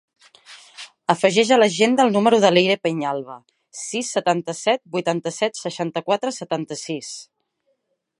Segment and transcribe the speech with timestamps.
[1.13, 3.35] Afegeix a l'agenda el número de l'Eire Peñalba:
[3.81, 7.13] sis, setanta-set, vuitanta-set, seixanta-quatre, setanta-sis.